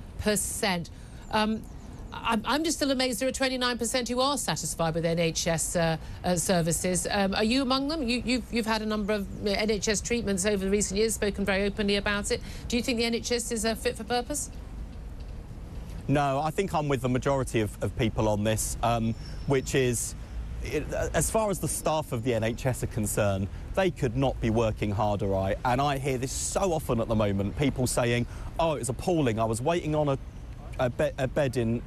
Um, 1.33 1.63
I'm, 2.13 2.43
I'm 2.45 2.65
just 2.65 2.79
still 2.79 2.91
amazed 2.91 3.21
there 3.21 3.29
are 3.29 3.33
29% 3.33 4.09
who 4.09 4.21
are 4.21 4.39
satisfied 4.39 4.95
with 4.95 5.05
NHS 5.05 5.81
uh, 5.81 5.97
uh, 6.25 6.37
services. 6.37 7.07
Um, 7.11 7.35
are 7.35 7.45
you 7.45 7.63
among 7.63 7.89
them? 7.89 8.03
You, 8.09 8.19
have 8.19 8.29
you've, 8.29 8.53
you've 8.53 8.67
had 8.67 8.83
a 8.83 8.87
number 8.87 9.13
of 9.13 9.27
uh, 9.47 9.51
NHS 9.51 10.05
treatments 10.05 10.45
over 10.45 10.65
the 10.65 10.71
recent 10.71 10.99
years, 10.99 11.15
spoken 11.15 11.45
very 11.45 11.65
openly 11.65 11.97
about 11.97 12.31
it. 12.31 12.41
Do 12.69 12.77
you 12.77 12.83
think 12.83 12.99
the 12.99 13.05
NHS 13.05 13.53
is 13.53 13.65
uh, 13.65 13.75
fit 13.75 13.97
for 13.97 14.05
purpose? 14.05 14.51
No, 16.09 16.41
I 16.41 16.51
think 16.51 16.75
I'm 16.75 16.89
with 16.89 17.01
the 17.01 17.09
majority 17.09 17.61
of, 17.61 17.83
of 17.83 17.97
people 17.97 18.29
on 18.29 18.45
this, 18.45 18.77
um, 18.83 19.15
which 19.47 19.75
is, 19.75 20.15
it, 20.63 20.85
as 20.93 21.31
far 21.31 21.51
as 21.51 21.59
the 21.59 21.69
staff 21.69 22.13
of 22.13 22.23
the 22.23 22.33
NHS 22.33 22.85
are 22.85 22.89
concerned, 22.89 23.49
they 23.75 23.91
could 23.91 24.17
not 24.17 24.41
be 24.41 24.51
working 24.51 24.93
harder, 24.93 25.27
right? 25.27 25.57
And 25.65 25.81
I 25.81 25.99
hear 25.99 26.17
this 26.17 26.33
so 26.33 26.73
often 26.73 27.01
at 27.01 27.09
the 27.09 27.15
moment, 27.15 27.59
people 27.59 27.87
saying, 27.87 28.27
oh, 28.59 28.75
it 28.75 28.81
was 28.81 28.89
appalling, 28.89 29.41
I 29.41 29.45
was 29.45 29.61
waiting 29.61 29.95
on 29.95 30.09
a 30.09 30.19
a, 30.79 30.91
be 30.91 31.11
a 31.19 31.29
bed 31.29 31.57
in, 31.57 31.83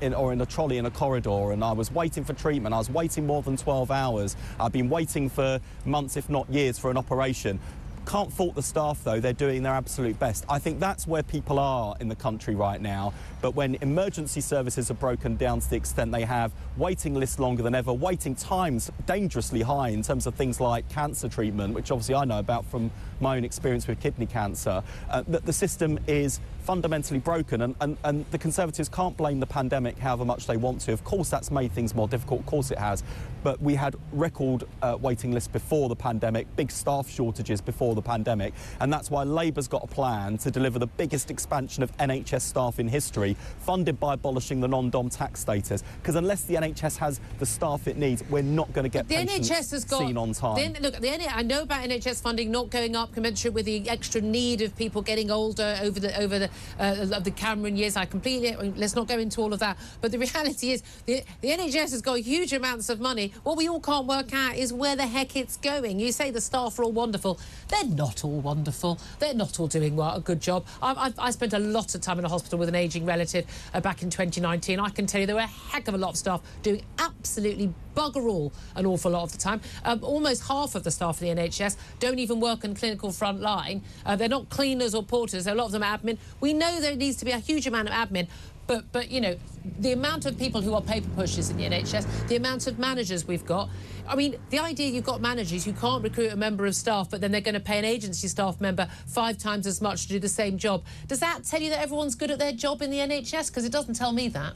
in, 0.00 0.14
or 0.14 0.32
in 0.32 0.40
a 0.40 0.46
trolley 0.46 0.78
in 0.78 0.86
a 0.86 0.90
corridor 0.90 1.52
and 1.52 1.62
I 1.64 1.72
was 1.72 1.90
waiting 1.90 2.24
for 2.24 2.32
treatment. 2.32 2.74
I 2.74 2.78
was 2.78 2.90
waiting 2.90 3.26
more 3.26 3.42
than 3.42 3.56
12 3.56 3.90
hours. 3.90 4.36
I've 4.58 4.72
been 4.72 4.88
waiting 4.88 5.28
for 5.28 5.60
months, 5.84 6.16
if 6.16 6.28
not 6.28 6.48
years, 6.50 6.78
for 6.78 6.90
an 6.90 6.96
operation. 6.96 7.60
Can't 8.08 8.32
fault 8.32 8.54
the 8.54 8.62
staff 8.62 9.04
though, 9.04 9.20
they're 9.20 9.34
doing 9.34 9.62
their 9.62 9.74
absolute 9.74 10.18
best. 10.18 10.46
I 10.48 10.58
think 10.58 10.80
that's 10.80 11.06
where 11.06 11.22
people 11.22 11.58
are 11.58 11.94
in 12.00 12.08
the 12.08 12.16
country 12.16 12.54
right 12.54 12.80
now. 12.80 13.12
But 13.42 13.54
when 13.54 13.74
emergency 13.82 14.40
services 14.40 14.90
are 14.90 14.94
broken 14.94 15.36
down 15.36 15.60
to 15.60 15.68
the 15.68 15.76
extent 15.76 16.10
they 16.10 16.24
have, 16.24 16.52
waiting 16.78 17.12
lists 17.12 17.38
longer 17.38 17.62
than 17.62 17.74
ever, 17.74 17.92
waiting 17.92 18.34
times 18.34 18.90
dangerously 19.04 19.60
high 19.60 19.90
in 19.90 20.02
terms 20.02 20.26
of 20.26 20.34
things 20.34 20.58
like 20.58 20.88
cancer 20.88 21.28
treatment, 21.28 21.74
which 21.74 21.90
obviously 21.90 22.14
I 22.14 22.24
know 22.24 22.38
about 22.38 22.64
from 22.64 22.90
my 23.20 23.36
own 23.36 23.44
experience 23.44 23.86
with 23.86 24.00
kidney 24.00 24.24
cancer, 24.24 24.82
uh, 25.10 25.22
that 25.28 25.44
the 25.44 25.52
system 25.52 25.98
is 26.06 26.40
fundamentally 26.68 27.18
broken 27.18 27.62
and, 27.62 27.74
and, 27.80 27.96
and 28.04 28.26
the 28.30 28.36
Conservatives 28.36 28.90
can't 28.90 29.16
blame 29.16 29.40
the 29.40 29.46
pandemic 29.46 29.96
however 29.96 30.22
much 30.22 30.46
they 30.46 30.58
want 30.58 30.78
to. 30.82 30.92
Of 30.92 31.02
course 31.02 31.30
that's 31.30 31.50
made 31.50 31.72
things 31.72 31.94
more 31.94 32.06
difficult, 32.06 32.40
of 32.40 32.46
course 32.46 32.70
it 32.70 32.76
has, 32.76 33.02
but 33.42 33.58
we 33.62 33.74
had 33.74 33.96
record 34.12 34.64
uh, 34.82 34.98
waiting 35.00 35.32
lists 35.32 35.48
before 35.48 35.88
the 35.88 35.96
pandemic, 35.96 36.46
big 36.56 36.70
staff 36.70 37.08
shortages 37.08 37.62
before 37.62 37.94
the 37.94 38.02
pandemic, 38.02 38.52
and 38.80 38.92
that's 38.92 39.10
why 39.10 39.22
Labour's 39.22 39.66
got 39.66 39.82
a 39.82 39.86
plan 39.86 40.36
to 40.36 40.50
deliver 40.50 40.78
the 40.78 40.86
biggest 40.86 41.30
expansion 41.30 41.82
of 41.82 41.96
NHS 41.96 42.42
staff 42.42 42.78
in 42.78 42.86
history, 42.86 43.34
funded 43.60 43.98
by 43.98 44.12
abolishing 44.12 44.60
the 44.60 44.68
non-dom 44.68 45.08
tax 45.08 45.40
status, 45.40 45.82
because 46.02 46.16
unless 46.16 46.42
the 46.42 46.56
NHS 46.56 46.98
has 46.98 47.18
the 47.38 47.46
staff 47.46 47.88
it 47.88 47.96
needs, 47.96 48.22
we're 48.28 48.42
not 48.42 48.70
going 48.74 48.84
to 48.84 48.90
get 48.90 49.08
the 49.08 49.14
NHS 49.14 49.70
has 49.70 49.86
got, 49.86 50.00
seen 50.00 50.18
on 50.18 50.34
time. 50.34 50.74
The, 50.74 50.80
look, 50.82 50.96
the, 50.96 51.34
I 51.34 51.40
know 51.40 51.62
about 51.62 51.88
NHS 51.88 52.20
funding 52.20 52.50
not 52.50 52.68
going 52.68 52.94
up 52.94 53.14
commensurate 53.14 53.54
with 53.54 53.64
the 53.64 53.88
extra 53.88 54.20
need 54.20 54.60
of 54.60 54.76
people 54.76 55.00
getting 55.00 55.30
older 55.30 55.78
over 55.80 55.98
the 55.98 56.20
over 56.20 56.38
the 56.38 56.50
uh, 56.78 57.06
of 57.12 57.24
the 57.24 57.30
Cameron 57.30 57.76
years. 57.76 57.96
I 57.96 58.04
completely 58.04 58.54
let's 58.76 58.94
not 58.94 59.08
go 59.08 59.18
into 59.18 59.40
all 59.40 59.52
of 59.52 59.60
that. 59.60 59.76
But 60.00 60.12
the 60.12 60.18
reality 60.18 60.72
is 60.72 60.82
the 61.06 61.22
the 61.40 61.48
NHS 61.48 61.90
has 61.92 62.02
got 62.02 62.18
huge 62.20 62.52
amounts 62.52 62.88
of 62.88 63.00
money. 63.00 63.32
What 63.42 63.56
we 63.56 63.68
all 63.68 63.80
can't 63.80 64.06
work 64.06 64.32
out 64.32 64.56
is 64.56 64.72
where 64.72 64.96
the 64.96 65.06
heck 65.06 65.36
it's 65.36 65.56
going. 65.56 65.98
You 65.98 66.12
say 66.12 66.30
the 66.30 66.40
staff 66.40 66.78
are 66.78 66.84
all 66.84 66.92
wonderful. 66.92 67.38
They're 67.68 67.84
not 67.84 68.24
all 68.24 68.40
wonderful. 68.40 68.98
They're 69.18 69.34
not 69.34 69.58
all 69.60 69.66
doing 69.66 69.96
well, 69.96 70.16
a 70.16 70.20
good 70.20 70.40
job. 70.40 70.66
I, 70.82 71.12
I, 71.18 71.26
I 71.26 71.30
spent 71.30 71.52
a 71.52 71.58
lot 71.58 71.94
of 71.94 72.00
time 72.00 72.18
in 72.18 72.24
a 72.24 72.28
hospital 72.28 72.58
with 72.58 72.68
an 72.68 72.74
ageing 72.74 73.04
relative 73.04 73.46
uh, 73.74 73.80
back 73.80 74.02
in 74.02 74.10
2019. 74.10 74.80
I 74.80 74.88
can 74.90 75.06
tell 75.06 75.20
you 75.20 75.26
there 75.26 75.36
were 75.36 75.42
a 75.42 75.46
heck 75.46 75.88
of 75.88 75.94
a 75.94 75.98
lot 75.98 76.10
of 76.10 76.16
staff 76.16 76.40
doing 76.62 76.82
absolutely 76.98 77.72
bugger 77.98 78.30
all 78.30 78.52
an 78.76 78.86
awful 78.86 79.10
lot 79.10 79.24
of 79.24 79.32
the 79.32 79.38
time. 79.38 79.60
Um, 79.84 80.02
almost 80.02 80.46
half 80.46 80.74
of 80.74 80.84
the 80.84 80.90
staff 80.90 81.20
in 81.20 81.36
the 81.36 81.42
NHS 81.42 81.76
don't 81.98 82.18
even 82.18 82.38
work 82.38 82.64
on 82.64 82.74
clinical 82.74 83.10
front 83.10 83.40
line. 83.40 83.82
Uh, 84.06 84.14
they're 84.14 84.28
not 84.28 84.48
cleaners 84.48 84.94
or 84.94 85.02
porters. 85.02 85.46
A 85.46 85.54
lot 85.54 85.66
of 85.66 85.72
them 85.72 85.82
are 85.82 85.98
admin. 85.98 86.18
We 86.40 86.52
know 86.52 86.80
there 86.80 86.94
needs 86.94 87.16
to 87.16 87.24
be 87.24 87.32
a 87.32 87.38
huge 87.38 87.66
amount 87.66 87.88
of 87.88 87.94
admin. 87.94 88.28
But, 88.68 88.92
but 88.92 89.10
you 89.10 89.22
know, 89.22 89.34
the 89.78 89.92
amount 89.92 90.26
of 90.26 90.38
people 90.38 90.60
who 90.60 90.74
are 90.74 90.82
paper 90.82 91.08
pushers 91.16 91.48
in 91.48 91.56
the 91.56 91.64
NHS, 91.64 92.28
the 92.28 92.36
amount 92.36 92.66
of 92.66 92.78
managers 92.78 93.26
we've 93.26 93.46
got. 93.46 93.70
I 94.06 94.14
mean, 94.14 94.36
the 94.50 94.58
idea 94.58 94.90
you've 94.90 95.04
got 95.04 95.22
managers 95.22 95.64
who 95.64 95.72
can't 95.72 96.04
recruit 96.04 96.32
a 96.32 96.36
member 96.36 96.66
of 96.66 96.74
staff, 96.74 97.08
but 97.10 97.22
then 97.22 97.32
they're 97.32 97.40
going 97.40 97.54
to 97.54 97.60
pay 97.60 97.78
an 97.78 97.86
agency 97.86 98.28
staff 98.28 98.60
member 98.60 98.86
five 99.06 99.38
times 99.38 99.66
as 99.66 99.80
much 99.80 100.02
to 100.02 100.08
do 100.10 100.18
the 100.18 100.28
same 100.28 100.58
job. 100.58 100.84
Does 101.06 101.20
that 101.20 101.44
tell 101.44 101.62
you 101.62 101.70
that 101.70 101.80
everyone's 101.80 102.14
good 102.14 102.30
at 102.30 102.38
their 102.38 102.52
job 102.52 102.82
in 102.82 102.90
the 102.90 102.98
NHS? 102.98 103.48
Because 103.48 103.64
it 103.64 103.72
doesn't 103.72 103.94
tell 103.94 104.12
me 104.12 104.28
that. 104.28 104.52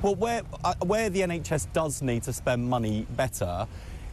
Well, 0.00 0.14
where, 0.14 0.42
uh, 0.62 0.74
where 0.82 1.10
the 1.10 1.20
NHS 1.20 1.72
does 1.72 2.02
need 2.02 2.22
to 2.24 2.32
spend 2.32 2.68
money 2.68 3.06
better 3.16 3.66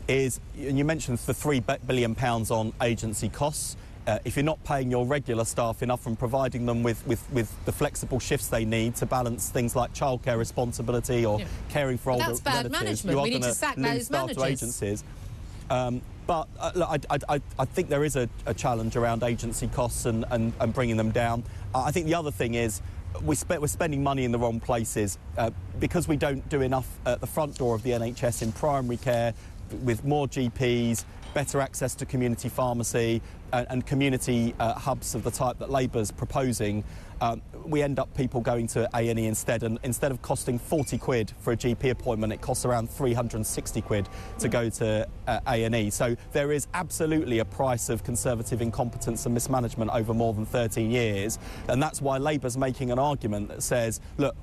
is, 0.08 0.40
and 0.58 0.78
you 0.78 0.86
mentioned 0.86 1.20
the 1.20 1.34
£3 1.34 1.86
billion 1.86 2.16
on 2.16 2.74
agency 2.82 3.30
costs. 3.30 3.78
Uh, 4.08 4.20
if 4.24 4.36
you're 4.36 4.44
not 4.44 4.64
paying 4.64 4.90
your 4.92 5.06
regular 5.06 5.46
staff 5.46 5.82
enough 5.82 6.06
and 6.06 6.18
providing 6.18 6.66
them 6.66 6.84
with, 6.84 7.06
with, 7.08 7.28
with 7.32 7.66
the 7.66 7.72
flexible 7.72 8.20
shifts 8.20 8.48
they 8.48 8.64
need 8.64 8.96
to 8.96 9.06
balance 9.06 9.50
things 9.50 9.76
like 9.76 9.94
childcare 9.96 10.38
responsibility 10.38 11.26
or 11.26 11.40
yeah. 11.40 11.48
caring 11.70 11.98
for 11.98 12.12
but 12.12 12.14
older 12.14 12.26
that's 12.28 12.40
bad 12.40 12.72
relatives, 12.72 13.04
management. 13.04 13.16
you 13.16 13.20
are 13.20 13.24
we 13.24 13.30
need 13.32 13.42
to 13.42 13.54
sack 13.54 13.76
those 13.76 14.08
to 14.08 14.12
managers. 14.14 14.44
agencies. 14.44 15.04
Um, 15.72 16.02
But 16.28 16.48
uh, 16.60 16.72
look, 16.76 16.90
I, 16.90 17.20
I, 17.30 17.42
I, 17.60 17.66
think 17.66 17.90
there 17.90 18.04
is 18.04 18.16
a, 18.16 18.28
a 18.48 18.54
challenge 18.54 18.96
around 18.96 19.22
agency 19.24 19.68
costs 19.68 20.06
and, 20.06 20.26
and, 20.32 20.54
and 20.60 20.74
bringing 20.74 20.98
them 20.98 21.12
down. 21.12 21.44
Uh, 21.74 21.84
I 21.84 21.92
think 21.92 22.08
the 22.08 22.16
other 22.16 22.32
thing 22.32 22.56
is 22.56 22.82
we 23.24 23.36
spe- 23.36 23.60
we're 23.60 23.68
spending 23.68 24.04
money 24.04 24.26
in 24.26 24.32
the 24.32 24.40
wrong 24.40 24.60
places 24.60 25.18
uh, 25.38 25.52
because 25.80 26.08
we 26.08 26.18
don't 26.18 26.48
do 26.50 26.62
enough 26.62 26.88
at 27.06 27.22
the 27.22 27.28
front 27.28 27.58
door 27.58 27.76
of 27.76 27.84
the 27.84 27.92
NHS 27.92 28.42
in 28.42 28.52
primary 28.52 28.98
care 28.98 29.34
with 29.84 30.04
more 30.04 30.28
GPs, 30.28 31.06
better 31.36 31.60
access 31.60 31.94
to 31.96 32.06
community 32.06 32.48
pharmacy 32.48 33.22
and, 33.52 33.68
and 33.70 33.86
community 33.86 34.56
uh, 34.58 34.74
hubs 34.74 35.14
of 35.16 35.24
the 35.24 35.30
type 35.30 35.60
that 35.60 35.70
Labour's 35.70 36.10
proposing. 36.10 36.82
Um, 37.20 37.42
we 37.66 37.84
end 37.84 38.00
up 38.00 38.14
people 38.16 38.40
going 38.40 38.68
to 38.68 38.90
A&E 38.96 39.26
instead 39.26 39.64
and 39.64 39.78
instead 39.84 40.12
of 40.12 40.22
costing 40.22 40.58
40 40.58 40.98
quid 40.98 41.34
for 41.40 41.54
a 41.54 41.58
GP 41.58 41.90
appointment 41.90 42.34
it 42.34 42.42
costs 42.42 42.66
around 42.66 42.90
360 42.90 43.82
quid 43.82 44.10
to 44.40 44.50
go 44.50 44.70
to 44.70 45.08
uh, 45.28 45.40
A&E 45.48 45.90
so 45.92 46.16
there 46.34 46.52
is 46.52 46.68
absolutely 46.74 47.40
a 47.40 47.46
price 47.46 47.88
of 47.88 48.04
conservative 48.04 48.62
incompetence 48.62 49.26
and 49.26 49.34
mismanagement 49.34 49.92
over 49.92 50.14
more 50.14 50.34
than 50.34 50.46
13 50.46 50.92
years 50.92 51.40
and 51.70 51.82
that's 51.82 52.02
why 52.02 52.18
Labour's 52.18 52.58
making 52.58 52.92
an 52.92 53.00
argument 53.00 53.48
that 53.48 53.64
says 53.64 54.02
look 54.18 54.36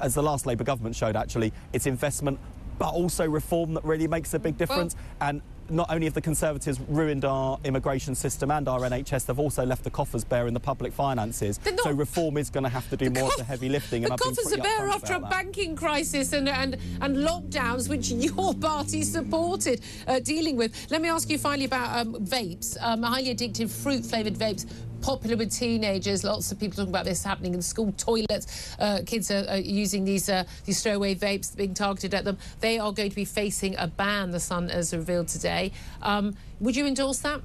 as 0.00 0.14
the 0.14 0.22
last 0.22 0.46
Labour 0.46 0.64
government 0.64 0.96
showed 0.96 1.16
actually 1.16 1.52
it's 1.74 1.86
investment 1.86 2.38
but 2.78 2.92
also 2.92 3.28
reform 3.28 3.74
that 3.74 3.84
really 3.84 4.08
makes 4.08 4.34
a 4.34 4.38
big 4.38 4.56
difference. 4.58 4.94
Well, 4.94 5.28
and 5.28 5.42
not 5.70 5.90
only 5.90 6.06
have 6.06 6.14
the 6.14 6.20
Conservatives 6.20 6.80
ruined 6.88 7.24
our 7.24 7.58
immigration 7.64 8.14
system 8.14 8.50
and 8.50 8.68
our 8.68 8.80
NHS, 8.80 9.26
they've 9.26 9.38
also 9.38 9.64
left 9.64 9.84
the 9.84 9.90
coffers 9.90 10.24
bare 10.24 10.46
in 10.46 10.54
the 10.54 10.60
public 10.60 10.92
finances. 10.92 11.58
So 11.82 11.92
reform 11.92 12.36
is 12.36 12.50
going 12.50 12.64
to 12.64 12.70
have 12.70 12.88
to 12.90 12.96
do 12.96 13.10
more 13.10 13.30
of 13.30 13.36
the 13.36 13.44
heavy 13.44 13.68
lifting. 13.68 14.02
The 14.02 14.16
coffers 14.16 14.52
are 14.52 14.58
bare 14.58 14.88
after 14.88 15.14
a 15.14 15.20
that. 15.20 15.30
banking 15.30 15.76
crisis 15.76 16.32
and, 16.32 16.48
and, 16.48 16.76
and 17.00 17.16
lockdowns, 17.16 17.88
which 17.88 18.10
your 18.10 18.54
party 18.54 19.02
supported 19.02 19.80
uh, 20.06 20.20
dealing 20.20 20.56
with. 20.56 20.74
Let 20.90 21.02
me 21.02 21.08
ask 21.08 21.28
you 21.30 21.38
finally 21.38 21.66
about 21.66 21.98
um, 21.98 22.14
vapes, 22.14 22.76
um, 22.80 23.02
highly 23.02 23.34
addictive 23.34 23.70
fruit-flavoured 23.70 24.34
vapes 24.34 24.66
popular 25.04 25.36
with 25.36 25.52
teenagers. 25.52 26.24
Lots 26.24 26.50
of 26.50 26.58
people 26.58 26.76
talking 26.76 26.88
about 26.88 27.04
this 27.04 27.22
happening 27.22 27.52
in 27.52 27.60
school 27.60 27.92
toilets. 27.92 28.74
Uh, 28.78 29.00
kids 29.04 29.30
are, 29.30 29.44
are, 29.50 29.58
using 29.58 30.04
these 30.04 30.30
uh, 30.30 30.44
these 30.64 30.82
throwaway 30.82 31.14
vapes 31.14 31.54
being 31.54 31.74
targeted 31.74 32.14
at 32.14 32.24
them. 32.24 32.38
They 32.60 32.78
are 32.78 32.90
going 32.90 33.10
to 33.10 33.16
be 33.16 33.26
facing 33.26 33.76
a 33.76 33.86
ban. 33.86 34.30
The 34.30 34.40
Sun 34.40 34.70
has 34.70 34.94
revealed 34.94 35.28
today. 35.28 35.72
Um, 36.00 36.34
would 36.58 36.74
you 36.74 36.86
endorse 36.86 37.18
that? 37.18 37.42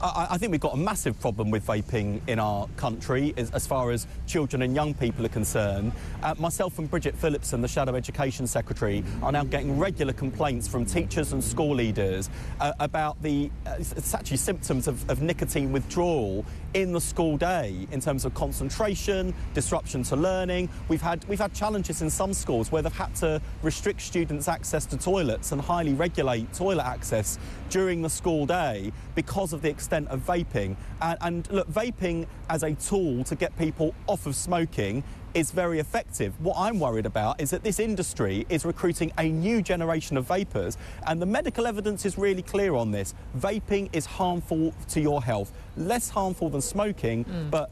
I, 0.00 0.28
I, 0.30 0.38
think 0.38 0.52
we've 0.52 0.60
got 0.60 0.74
a 0.74 0.78
massive 0.78 1.18
problem 1.20 1.50
with 1.50 1.66
vaping 1.66 2.20
in 2.28 2.38
our 2.38 2.68
country 2.76 3.34
as, 3.36 3.50
as 3.50 3.66
far 3.66 3.90
as 3.90 4.06
children 4.26 4.62
and 4.62 4.74
young 4.74 4.94
people 4.94 5.26
are 5.26 5.30
concerned. 5.30 5.92
Uh, 6.22 6.34
myself 6.38 6.78
and 6.78 6.88
Bridget 6.88 7.16
Phillipson, 7.16 7.60
the 7.60 7.68
Shadow 7.68 7.96
Education 7.96 8.46
Secretary, 8.46 9.02
are 9.22 9.32
now 9.32 9.42
getting 9.42 9.76
regular 9.76 10.12
complaints 10.12 10.68
from 10.68 10.84
teachers 10.84 11.32
and 11.32 11.42
school 11.42 11.74
leaders 11.74 12.30
uh, 12.60 12.72
about 12.78 13.20
the 13.22 13.50
uh, 13.66 13.74
it's 13.78 14.14
actually 14.14 14.36
symptoms 14.36 14.86
of, 14.86 15.08
of 15.10 15.20
nicotine 15.20 15.72
withdrawal 15.72 16.44
in 16.74 16.92
the 16.92 17.00
school 17.00 17.36
day 17.36 17.86
in 17.90 18.00
terms 18.00 18.24
of 18.24 18.34
concentration, 18.34 19.34
disruption 19.54 20.02
to 20.04 20.14
learning. 20.14 20.68
We've 20.88 21.02
had 21.02 21.24
we've 21.26 21.40
had 21.40 21.54
challenges 21.54 22.02
in 22.02 22.10
some 22.10 22.32
schools 22.34 22.70
where 22.70 22.82
they've 22.82 22.92
had 22.92 23.16
to 23.16 23.40
restrict 23.62 24.02
students' 24.02 24.46
access 24.46 24.86
to 24.86 24.96
toilets 24.96 25.50
and 25.50 25.60
highly 25.60 25.94
regulate 25.94 26.52
toilet 26.52 26.86
access 26.86 27.38
during 27.70 28.02
the 28.02 28.10
school 28.10 28.46
day 28.46 28.92
because 29.14 29.52
of 29.52 29.62
the 29.62 29.68
extent 29.68 29.87
of 29.92 30.20
vaping. 30.20 30.76
And, 31.00 31.18
and 31.20 31.50
look, 31.50 31.68
vaping 31.70 32.26
as 32.48 32.62
a 32.62 32.74
tool 32.74 33.24
to 33.24 33.34
get 33.34 33.56
people 33.58 33.94
off 34.06 34.26
of 34.26 34.36
smoking 34.36 35.02
is 35.34 35.50
very 35.50 35.78
effective. 35.78 36.34
What 36.40 36.56
I'm 36.58 36.80
worried 36.80 37.06
about 37.06 37.40
is 37.40 37.50
that 37.50 37.62
this 37.62 37.78
industry 37.78 38.46
is 38.48 38.64
recruiting 38.64 39.12
a 39.18 39.28
new 39.28 39.62
generation 39.62 40.16
of 40.16 40.26
vapers, 40.26 40.76
and 41.06 41.20
the 41.20 41.26
medical 41.26 41.66
evidence 41.66 42.04
is 42.06 42.18
really 42.18 42.42
clear 42.42 42.74
on 42.74 42.90
this. 42.90 43.14
Vaping 43.38 43.88
is 43.92 44.06
harmful 44.06 44.72
to 44.88 45.00
your 45.00 45.22
health, 45.22 45.52
less 45.76 46.08
harmful 46.08 46.48
than 46.48 46.60
smoking, 46.60 47.24
mm. 47.24 47.50
but 47.50 47.70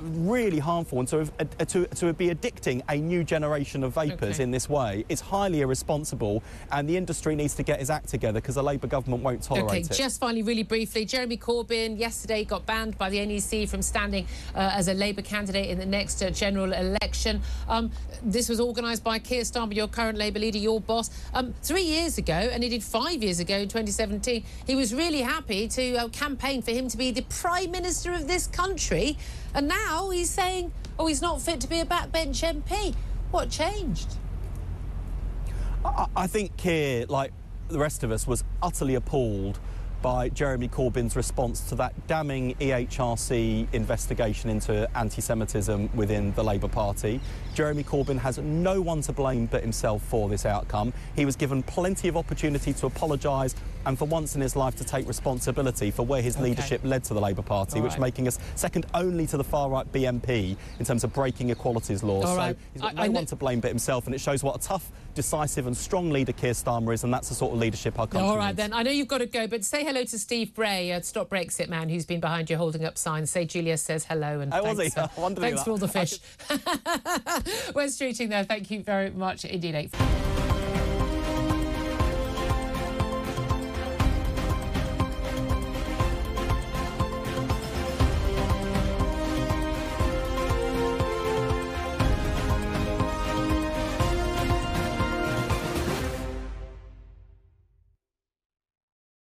really 0.00 0.58
harmful 0.58 0.98
and 0.98 1.08
to, 1.08 1.20
uh, 1.20 1.64
to, 1.64 1.86
to 1.86 2.12
be 2.12 2.28
addicting 2.28 2.82
a 2.88 2.96
new 2.96 3.24
generation 3.24 3.84
of 3.84 3.94
vapers 3.94 4.36
okay. 4.36 4.42
in 4.42 4.50
this 4.50 4.68
way 4.68 5.04
is 5.08 5.20
highly 5.20 5.60
irresponsible 5.60 6.42
and 6.72 6.88
the 6.88 6.96
industry 6.96 7.34
needs 7.34 7.54
to 7.54 7.62
get 7.62 7.80
its 7.80 7.90
act 7.90 8.08
together 8.08 8.40
because 8.40 8.54
the 8.54 8.62
Labour 8.62 8.86
government 8.86 9.22
won't 9.22 9.42
tolerate 9.42 9.68
okay, 9.68 9.80
it. 9.80 9.92
just 9.92 10.20
finally, 10.20 10.42
really 10.42 10.62
briefly, 10.62 11.04
Jeremy 11.04 11.36
Corbyn 11.36 11.98
yesterday 11.98 12.44
got 12.44 12.66
banned 12.66 12.96
by 12.98 13.10
the 13.10 13.24
NEC 13.24 13.68
from 13.68 13.82
standing 13.82 14.26
uh, 14.54 14.70
as 14.74 14.88
a 14.88 14.94
Labour 14.94 15.22
candidate 15.22 15.70
in 15.70 15.78
the 15.78 15.86
next 15.86 16.22
uh, 16.22 16.30
general 16.30 16.72
election. 16.72 17.40
Um, 17.68 17.90
this 18.22 18.48
was 18.48 18.60
organised 18.60 19.04
by 19.04 19.18
Keir 19.18 19.42
Starmer, 19.42 19.74
your 19.74 19.88
current 19.88 20.18
Labour 20.18 20.38
leader, 20.38 20.58
your 20.58 20.80
boss, 20.80 21.10
um, 21.34 21.54
three 21.62 21.82
years 21.82 22.18
ago, 22.18 22.34
and 22.34 22.62
he 22.62 22.68
did 22.68 22.82
five 22.82 23.22
years 23.22 23.40
ago 23.40 23.56
in 23.56 23.68
2017. 23.68 24.44
He 24.66 24.74
was 24.74 24.94
really 24.94 25.20
happy 25.20 25.68
to 25.68 25.96
uh, 25.96 26.08
campaign 26.08 26.62
for 26.62 26.72
him 26.72 26.88
to 26.88 26.96
be 26.96 27.10
the 27.10 27.22
Prime 27.22 27.70
Minister 27.70 28.12
of 28.12 28.26
this 28.26 28.46
country. 28.46 29.16
And 29.54 29.66
now 29.66 29.87
he's 30.10 30.30
saying, 30.30 30.72
oh, 30.98 31.06
he's 31.06 31.22
not 31.22 31.40
fit 31.40 31.60
to 31.60 31.68
be 31.68 31.80
a 31.80 31.86
backbench 31.86 32.42
MP. 32.42 32.94
What 33.30 33.50
changed? 33.50 34.16
I, 35.84 36.06
I 36.16 36.26
think 36.26 36.56
Keir, 36.56 37.06
like 37.06 37.32
the 37.68 37.78
rest 37.78 38.02
of 38.02 38.10
us, 38.10 38.26
was 38.26 38.44
utterly 38.62 38.94
appalled 38.94 39.58
by 40.00 40.28
Jeremy 40.28 40.68
Corbyn's 40.68 41.16
response 41.16 41.60
to 41.68 41.74
that 41.76 42.06
damning 42.06 42.54
EHRC 42.56 43.66
investigation 43.72 44.48
into 44.48 44.88
anti 44.96 45.20
Semitism 45.20 45.90
within 45.94 46.32
the 46.34 46.44
Labour 46.44 46.68
Party. 46.68 47.20
Jeremy 47.54 47.82
Corbyn 47.82 48.18
has 48.18 48.38
no 48.38 48.80
one 48.80 49.00
to 49.02 49.12
blame 49.12 49.46
but 49.46 49.62
himself 49.62 50.02
for 50.02 50.28
this 50.28 50.46
outcome. 50.46 50.92
He 51.16 51.24
was 51.24 51.36
given 51.36 51.62
plenty 51.62 52.08
of 52.08 52.16
opportunity 52.16 52.72
to 52.74 52.86
apologise 52.86 53.54
and 53.86 53.98
for 53.98 54.04
once 54.06 54.34
in 54.34 54.40
his 54.40 54.56
life 54.56 54.76
to 54.76 54.84
take 54.84 55.06
responsibility 55.06 55.90
for 55.90 56.04
where 56.04 56.22
his 56.22 56.36
okay. 56.36 56.44
leadership 56.44 56.80
led 56.84 57.04
to 57.04 57.14
the 57.14 57.20
Labour 57.20 57.42
Party, 57.42 57.78
All 57.78 57.84
which 57.84 57.92
right. 57.92 58.00
making 58.00 58.28
us 58.28 58.38
second 58.54 58.86
only 58.94 59.26
to 59.26 59.36
the 59.36 59.44
far 59.44 59.70
right 59.70 59.90
BNP 59.92 60.56
in 60.78 60.84
terms 60.84 61.04
of 61.04 61.12
breaking 61.12 61.50
equalities 61.50 62.02
laws. 62.02 62.24
All 62.24 62.34
so 62.34 62.38
right. 62.38 62.56
he's 62.72 62.82
got 62.82 62.92
I, 62.92 62.94
no 62.94 63.02
I 63.02 63.08
one 63.08 63.26
to 63.26 63.36
blame 63.36 63.60
but 63.60 63.68
himself, 63.68 64.06
and 64.06 64.14
it 64.14 64.20
shows 64.20 64.42
what 64.42 64.56
a 64.56 64.58
tough, 64.60 64.90
decisive, 65.14 65.66
and 65.66 65.76
strong 65.76 66.10
leader 66.10 66.32
Keir 66.32 66.52
Starmer 66.52 66.92
is, 66.92 67.04
and 67.04 67.12
that's 67.12 67.28
the 67.28 67.34
sort 67.34 67.52
of 67.52 67.58
leadership 67.58 67.98
our 67.98 68.06
country 68.06 68.22
needs 68.22 68.30
All 68.30 68.36
right, 68.36 68.48
needs. 68.48 68.56
then. 68.56 68.72
I 68.72 68.82
know 68.82 68.90
you've 68.90 69.08
got 69.08 69.18
to 69.18 69.26
go, 69.26 69.46
but 69.46 69.64
say 69.64 69.84
hello 69.84 70.04
to 70.04 70.18
Steve 70.18 70.54
Bray, 70.54 70.90
a 70.90 71.02
Stop 71.02 71.30
Brexit 71.30 71.68
man 71.68 71.88
who's 71.88 72.06
been 72.06 72.20
behind 72.20 72.50
you 72.50 72.56
holding 72.56 72.84
up 72.84 72.98
signs. 72.98 73.30
Say 73.30 73.44
Julia 73.44 73.76
says 73.76 74.04
hello 74.04 74.40
and 74.40 74.52
oh, 74.52 74.74
thanks, 74.74 74.94
he? 74.94 75.00
thanks 75.34 75.62
for 75.62 75.70
all 75.70 75.78
the 75.78 75.88
fish. 75.88 76.18
Could... 76.48 77.74
Wes 77.74 77.98
Streeting 77.98 78.28
there, 78.28 78.44
thank 78.44 78.70
you 78.70 78.82
very 78.82 79.10
much 79.10 79.44
indeed. 79.44 79.90